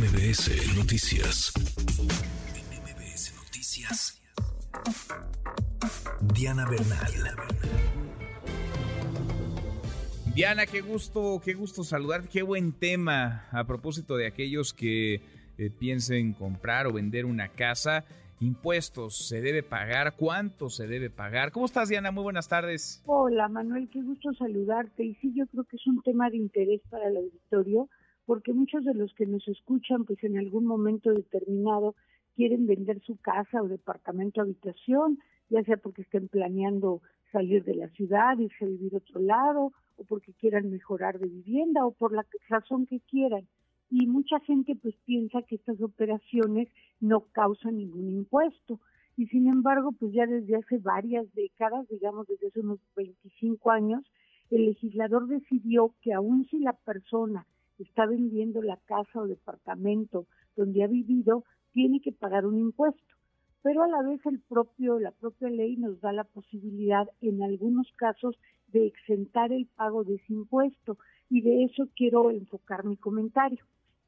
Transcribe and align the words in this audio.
MBS 0.00 0.78
Noticias. 0.78 1.52
MBS 2.56 3.34
Noticias. 3.36 4.22
Diana 6.32 6.64
Bernal. 6.64 7.12
Diana, 10.34 10.64
qué 10.64 10.80
gusto, 10.80 11.42
qué 11.44 11.52
gusto 11.52 11.84
saludarte, 11.84 12.28
qué 12.32 12.40
buen 12.40 12.72
tema 12.72 13.44
a 13.52 13.64
propósito 13.64 14.16
de 14.16 14.26
aquellos 14.26 14.72
que 14.72 15.20
eh, 15.58 15.70
piensen 15.78 16.32
comprar 16.32 16.86
o 16.86 16.94
vender 16.94 17.26
una 17.26 17.48
casa. 17.48 18.06
Impuestos, 18.40 19.28
¿se 19.28 19.42
debe 19.42 19.62
pagar? 19.62 20.16
¿Cuánto 20.16 20.70
se 20.70 20.86
debe 20.86 21.10
pagar? 21.10 21.52
¿Cómo 21.52 21.66
estás, 21.66 21.90
Diana? 21.90 22.10
Muy 22.10 22.22
buenas 22.22 22.48
tardes. 22.48 23.02
Hola, 23.04 23.48
Manuel, 23.48 23.90
qué 23.92 24.00
gusto 24.00 24.32
saludarte. 24.32 25.04
Y 25.04 25.14
sí, 25.16 25.34
yo 25.36 25.46
creo 25.48 25.64
que 25.64 25.76
es 25.76 25.86
un 25.86 26.00
tema 26.00 26.30
de 26.30 26.38
interés 26.38 26.80
para 26.88 27.06
el 27.08 27.18
auditorio, 27.18 27.90
porque 28.26 28.52
muchos 28.52 28.84
de 28.84 28.94
los 28.94 29.12
que 29.14 29.26
nos 29.26 29.46
escuchan, 29.48 30.04
pues 30.04 30.22
en 30.24 30.38
algún 30.38 30.66
momento 30.66 31.12
determinado 31.12 31.94
quieren 32.36 32.66
vender 32.66 33.00
su 33.02 33.16
casa 33.16 33.62
o 33.62 33.68
departamento 33.68 34.40
habitación, 34.40 35.18
ya 35.48 35.62
sea 35.64 35.76
porque 35.76 36.02
estén 36.02 36.28
planeando 36.28 37.02
salir 37.32 37.64
de 37.64 37.74
la 37.74 37.88
ciudad, 37.90 38.38
irse 38.38 38.64
a 38.64 38.68
vivir 38.68 38.94
a 38.94 38.98
otro 38.98 39.20
lado, 39.20 39.72
o 39.96 40.04
porque 40.04 40.32
quieran 40.32 40.70
mejorar 40.70 41.18
de 41.18 41.28
vivienda, 41.28 41.84
o 41.84 41.92
por 41.92 42.12
la 42.12 42.24
razón 42.48 42.86
que 42.86 43.00
quieran. 43.00 43.46
Y 43.90 44.06
mucha 44.06 44.38
gente 44.40 44.76
pues 44.76 44.94
piensa 45.04 45.42
que 45.42 45.56
estas 45.56 45.80
operaciones 45.80 46.68
no 47.00 47.22
causan 47.32 47.78
ningún 47.78 48.08
impuesto. 48.08 48.78
Y 49.16 49.26
sin 49.26 49.48
embargo, 49.48 49.92
pues 49.92 50.12
ya 50.12 50.26
desde 50.26 50.56
hace 50.56 50.78
varias 50.78 51.26
décadas, 51.34 51.88
digamos 51.88 52.26
desde 52.28 52.48
hace 52.48 52.60
unos 52.60 52.78
25 52.96 53.70
años, 53.70 54.04
el 54.50 54.66
legislador 54.66 55.26
decidió 55.26 55.94
que 56.00 56.12
aun 56.12 56.46
si 56.48 56.58
la 56.60 56.72
persona 56.72 57.46
está 57.82 58.06
vendiendo 58.06 58.62
la 58.62 58.76
casa 58.86 59.20
o 59.20 59.26
departamento 59.26 60.26
donde 60.56 60.82
ha 60.82 60.86
vivido, 60.86 61.44
tiene 61.72 62.00
que 62.00 62.12
pagar 62.12 62.46
un 62.46 62.58
impuesto. 62.58 63.14
Pero 63.62 63.82
a 63.82 63.88
la 63.88 64.02
vez 64.02 64.24
el 64.26 64.40
propio, 64.40 64.98
la 64.98 65.12
propia 65.12 65.50
ley 65.50 65.76
nos 65.76 66.00
da 66.00 66.12
la 66.12 66.24
posibilidad 66.24 67.08
en 67.20 67.42
algunos 67.42 67.90
casos 67.96 68.36
de 68.68 68.86
exentar 68.86 69.52
el 69.52 69.66
pago 69.66 70.04
de 70.04 70.14
ese 70.14 70.32
impuesto 70.32 70.98
y 71.28 71.42
de 71.42 71.64
eso 71.64 71.88
quiero 71.94 72.30
enfocar 72.30 72.84
mi 72.84 72.96
comentario. 72.96 73.64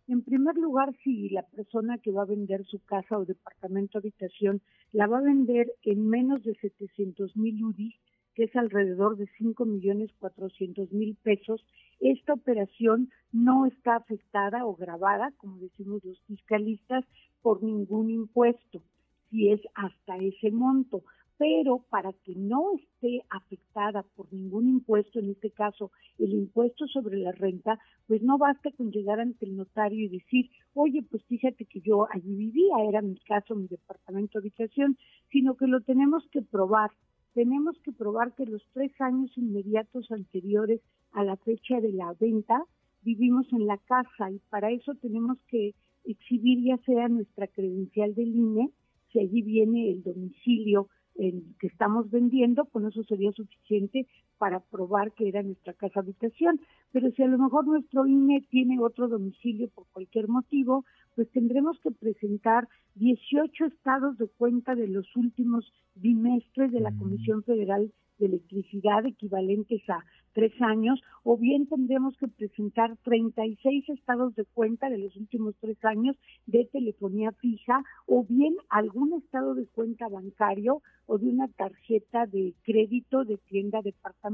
En 0.09 0.23
primer 0.23 0.56
lugar, 0.56 0.95
si 1.05 1.28
la 1.28 1.43
persona 1.43 1.98
que 1.98 2.11
va 2.11 2.23
a 2.23 2.27
vender 2.27 2.65
su 2.65 2.81
casa 2.81 3.19
o 3.19 3.25
departamento 3.25 3.98
habitación 3.98 4.61
la 4.93 5.06
va 5.06 5.19
a 5.19 5.23
vender 5.23 5.73
en 5.83 6.09
menos 6.09 6.43
de 6.43 6.55
700 6.55 7.37
mil 7.37 7.65
UDI, 7.65 7.95
que 8.34 8.44
es 8.44 8.56
alrededor 8.56 9.16
de 9.16 9.28
5 9.38 9.64
millones 9.64 10.11
400 10.19 10.92
mil 10.92 11.16
pesos, 11.22 11.64
esta 12.00 12.33
operación 12.33 13.11
no 13.33 13.66
está 13.66 13.97
afectada 13.97 14.64
o 14.66 14.75
grabada, 14.75 15.33
como 15.36 15.58
decimos 15.58 16.05
los 16.05 16.20
fiscalistas, 16.22 17.05
por 17.42 17.62
ningún 17.62 18.10
impuesto, 18.10 18.83
si 19.30 19.50
es 19.50 19.60
hasta 19.75 20.16
ese 20.16 20.50
monto 20.50 21.03
pero 21.42 21.84
para 21.91 22.12
que 22.12 22.36
no 22.36 22.70
esté 22.75 23.25
afectada 23.28 24.05
por 24.14 24.33
ningún 24.33 24.69
impuesto, 24.69 25.19
en 25.19 25.30
este 25.30 25.50
caso 25.50 25.91
el 26.19 26.33
impuesto 26.34 26.86
sobre 26.86 27.19
la 27.19 27.33
renta, 27.33 27.80
pues 28.06 28.22
no 28.22 28.38
basta 28.38 28.70
con 28.70 28.92
llegar 28.92 29.19
ante 29.19 29.47
el 29.47 29.56
notario 29.56 30.05
y 30.05 30.08
decir, 30.08 30.50
oye, 30.75 31.03
pues 31.03 31.25
fíjate 31.25 31.64
que 31.64 31.80
yo 31.80 32.06
allí 32.12 32.36
vivía, 32.36 32.77
era 32.88 33.03
mi 33.03 33.16
caso, 33.19 33.56
mi 33.56 33.66
departamento 33.66 34.38
de 34.38 34.42
habitación, 34.42 34.97
sino 35.33 35.56
que 35.56 35.66
lo 35.66 35.80
tenemos 35.80 36.22
que 36.30 36.42
probar. 36.42 36.92
Tenemos 37.34 37.78
que 37.80 37.92
probar 37.92 38.34
que 38.34 38.47
los 38.47 38.62
tres 38.72 38.92
años 39.00 39.30
inmediatos 39.36 40.11
anteriores 40.11 40.80
a 41.12 41.25
la 41.25 41.36
fecha 41.36 41.80
de 41.80 41.92
la 41.92 42.14
venta 42.19 42.64
vivimos 43.02 43.47
en 43.52 43.66
la 43.66 43.78
casa 43.78 44.30
y 44.30 44.38
para 44.50 44.70
eso 44.70 44.94
tenemos 44.94 45.38
que 45.48 45.75
exhibir 46.05 46.62
ya 46.62 46.78
sea 46.78 47.08
nuestra 47.08 47.47
credencial 47.47 48.14
del 48.14 48.34
INE, 48.34 48.70
si 49.12 49.20
allí 49.20 49.42
viene 49.42 49.91
el 49.91 50.03
domicilio 50.03 50.88
que 51.14 51.66
estamos 51.66 52.10
vendiendo, 52.10 52.65
con 52.65 52.87
eso 52.87 53.03
sería 53.04 53.32
suficiente 53.32 54.06
para 54.42 54.58
probar 54.58 55.12
que 55.12 55.28
era 55.28 55.41
nuestra 55.41 55.72
casa 55.72 56.00
habitación. 56.00 56.60
Pero 56.91 57.12
si 57.12 57.22
a 57.22 57.28
lo 57.28 57.38
mejor 57.38 57.64
nuestro 57.64 58.08
INE 58.08 58.44
tiene 58.50 58.80
otro 58.80 59.06
domicilio 59.06 59.69
por 59.69 59.86
cualquier 59.92 60.26
motivo, 60.26 60.84
pues 61.14 61.30
tendremos 61.30 61.78
que 61.78 61.92
presentar 61.92 62.66
18 62.97 63.66
estados 63.66 64.19
de 64.19 64.26
cuenta 64.26 64.75
de 64.75 64.88
los 64.88 65.06
últimos 65.14 65.72
bimestres 65.94 66.72
de 66.72 66.80
la 66.80 66.91
mm. 66.91 66.98
Comisión 66.98 67.44
Federal 67.44 67.92
de 68.19 68.26
electricidad 68.26 69.06
equivalentes 69.06 69.88
a 69.88 70.04
tres 70.32 70.53
años, 70.60 71.00
o 71.22 71.36
bien 71.36 71.66
tendremos 71.66 72.16
que 72.16 72.26
presentar 72.26 72.97
36 73.04 73.88
estados 73.91 74.34
de 74.34 74.44
cuenta 74.44 74.88
de 74.88 74.98
los 74.98 75.14
últimos 75.16 75.54
tres 75.60 75.76
años 75.84 76.16
de 76.47 76.69
telefonía 76.72 77.30
fija, 77.32 77.84
o 78.06 78.24
bien 78.24 78.56
algún 78.70 79.12
estado 79.12 79.54
de 79.54 79.66
cuenta 79.66 80.09
bancario 80.09 80.82
o 81.06 81.19
de 81.19 81.28
una 81.28 81.48
tarjeta 81.48 82.26
de 82.26 82.54
crédito 82.64 83.24
de 83.24 83.36
tienda 83.36 83.82
departamental. 83.82 84.31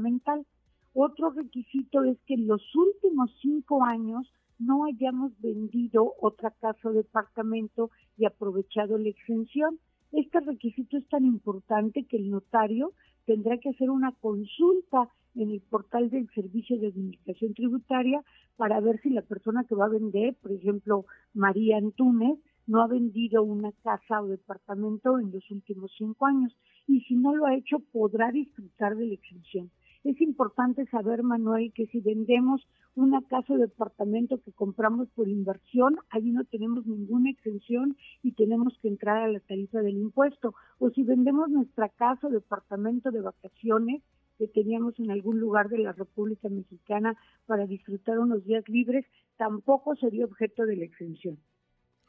Otro 0.93 1.29
requisito 1.31 2.03
es 2.03 2.17
que 2.25 2.33
en 2.33 2.47
los 2.47 2.61
últimos 2.75 3.31
cinco 3.41 3.83
años 3.83 4.31
no 4.57 4.85
hayamos 4.85 5.31
vendido 5.39 6.13
otra 6.19 6.51
casa 6.51 6.89
o 6.89 6.93
departamento 6.93 7.91
y 8.17 8.25
aprovechado 8.25 8.97
la 8.97 9.09
exención. 9.09 9.79
Este 10.11 10.39
requisito 10.39 10.97
es 10.97 11.07
tan 11.07 11.25
importante 11.25 12.03
que 12.05 12.17
el 12.17 12.29
notario 12.29 12.93
tendrá 13.25 13.57
que 13.57 13.69
hacer 13.69 13.89
una 13.89 14.11
consulta 14.13 15.07
en 15.35 15.51
el 15.51 15.61
portal 15.61 16.09
del 16.09 16.27
Servicio 16.33 16.79
de 16.79 16.87
Administración 16.87 17.53
Tributaria 17.53 18.23
para 18.57 18.79
ver 18.81 18.99
si 19.01 19.09
la 19.11 19.21
persona 19.21 19.63
que 19.63 19.75
va 19.75 19.85
a 19.85 19.89
vender, 19.89 20.35
por 20.41 20.51
ejemplo, 20.51 21.05
María 21.33 21.77
Antúnez, 21.77 22.39
no 22.67 22.81
ha 22.81 22.87
vendido 22.87 23.43
una 23.43 23.71
casa 23.83 24.21
o 24.21 24.27
departamento 24.27 25.17
en 25.19 25.31
los 25.31 25.49
últimos 25.49 25.91
cinco 25.97 26.25
años 26.25 26.55
y 26.87 27.01
si 27.01 27.15
no 27.15 27.35
lo 27.35 27.45
ha 27.45 27.55
hecho 27.55 27.79
podrá 27.91 28.31
disfrutar 28.31 28.95
de 28.95 29.07
la 29.07 29.13
exención. 29.13 29.71
Es 30.05 30.21
importante 30.21 30.85
saber, 30.85 31.23
Manuel, 31.23 31.73
que 31.73 31.85
si 31.87 31.99
vendemos 31.99 32.65
una 32.95 33.21
casa 33.21 33.53
o 33.53 33.57
departamento 33.57 34.41
que 34.41 34.53
compramos 34.53 35.09
por 35.09 35.27
inversión, 35.27 35.97
allí 36.09 36.31
no 36.31 36.45
tenemos 36.45 36.85
ninguna 36.85 37.29
exención 37.29 37.97
y 38.23 38.31
tenemos 38.31 38.77
que 38.81 38.87
entrar 38.87 39.17
a 39.17 39.27
la 39.27 39.41
tarifa 39.41 39.79
del 39.81 39.97
impuesto. 39.97 40.53
O 40.79 40.89
si 40.91 41.03
vendemos 41.03 41.49
nuestra 41.49 41.89
casa 41.89 42.27
o 42.27 42.31
departamento 42.31 43.11
de 43.11 43.21
vacaciones 43.21 44.01
que 44.37 44.47
teníamos 44.47 44.97
en 44.99 45.11
algún 45.11 45.37
lugar 45.37 45.67
de 45.67 45.79
la 45.79 45.91
República 45.91 46.47
Mexicana 46.47 47.17
para 47.45 47.67
disfrutar 47.67 48.19
unos 48.19 48.45
días 48.45 48.67
libres, 48.69 49.05
tampoco 49.37 49.97
sería 49.97 50.23
objeto 50.23 50.65
de 50.65 50.77
la 50.77 50.85
exención. 50.85 51.37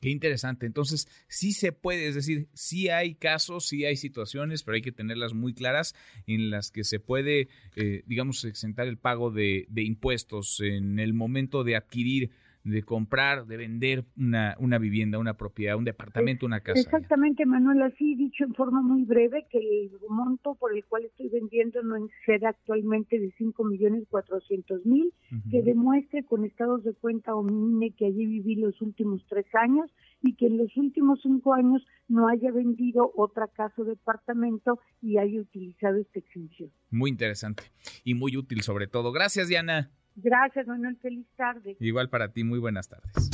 Qué 0.01 0.09
interesante. 0.09 0.65
Entonces, 0.65 1.09
sí 1.29 1.53
se 1.53 1.73
puede, 1.73 2.09
es 2.09 2.15
decir, 2.15 2.49
sí 2.55 2.89
hay 2.89 3.15
casos, 3.15 3.67
sí 3.67 3.85
hay 3.85 3.97
situaciones, 3.97 4.63
pero 4.63 4.77
hay 4.77 4.83
que 4.83 4.93
tenerlas 4.93 5.35
muy 5.35 5.53
claras 5.53 5.95
en 6.27 6.51
las 6.51 6.71
que 6.71 6.85
se 6.85 7.01
puede, 7.01 7.49
eh, 7.77 8.03
digamos, 8.07 8.45
exentar 8.45 8.87
el 8.89 8.97
pago 8.97 9.31
de, 9.31 9.67
de 9.69 9.83
impuestos 9.83 10.61
en 10.61 10.99
el 10.99 11.13
momento 11.13 11.65
de 11.65 11.77
adquirir 11.77 12.31
de 12.65 12.83
comprar, 12.83 13.47
de 13.47 13.57
vender 13.57 14.05
una, 14.17 14.55
una 14.59 14.79
vivienda, 14.79 15.19
una 15.19 15.35
propiedad, 15.35 15.77
un 15.77 15.85
departamento, 15.85 16.45
una 16.45 16.61
casa. 16.61 16.81
Exactamente, 16.81 17.47
Manuel, 17.47 17.83
así 17.83 18.15
dicho 18.17 18.45
en 18.45 18.55
forma 18.55 18.83
muy 18.83 19.05
breve, 19.05 19.47
que 19.51 19.59
el 19.59 19.91
monto 20.09 20.55
por 20.57 20.77
el 20.77 20.85
cual 20.85 21.05
estoy 21.05 21.29
vendiendo 21.29 21.83
no 21.83 21.97
excede 21.97 22.47
actualmente 22.47 23.19
de 23.19 23.33
5 23.39 23.65
millones 23.65 24.05
400 24.11 24.85
mil, 24.85 25.13
que 25.51 25.63
demuestre 25.63 26.25
con 26.25 26.45
estados 26.45 26.85
de 26.85 26.93
cuenta 26.95 27.35
o 27.35 27.43
MINE 27.43 27.93
que 27.93 28.07
allí 28.07 28.27
viví 28.27 28.57
los 28.57 28.81
últimos 28.83 29.25
tres 29.29 29.47
años 29.55 29.91
y 30.23 30.35
que 30.35 30.47
en 30.47 30.59
los 30.59 30.77
últimos 30.77 31.21
cinco 31.23 31.55
años 31.55 31.83
no 32.09 32.29
haya 32.29 32.51
vendido 32.53 33.11
otra 33.17 33.47
casa 33.49 33.75
o 33.79 33.85
departamento 33.85 34.79
y 35.01 35.19
haya 35.19 35.41
utilizado 35.41 35.99
esta 35.99 36.19
exención. 36.19 36.71
Muy 36.91 37.11
interesante 37.11 37.65
y 38.05 38.15
muy 38.15 38.37
útil 38.37 38.63
sobre 38.63 38.87
todo. 38.87 39.13
Gracias, 39.13 39.49
Diana. 39.49 39.91
Gracias, 40.17 40.67
Manuel. 40.67 40.97
Feliz 41.01 41.27
tarde. 41.37 41.77
Igual 41.81 42.09
para 42.09 42.29
ti, 42.29 42.45
muy 42.45 42.59
buenas 42.59 42.89
tardes. 42.89 43.31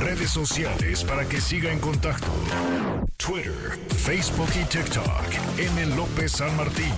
Redes 0.00 0.30
sociales 0.30 1.04
para 1.04 1.28
que 1.28 1.40
siga 1.40 1.72
en 1.72 1.80
contacto: 1.80 2.32
Twitter, 3.16 3.78
Facebook 3.88 4.48
y 4.60 4.64
TikTok. 4.64 5.58
M. 5.58 5.96
López 5.96 6.32
San 6.32 6.56
Martín. 6.56 6.92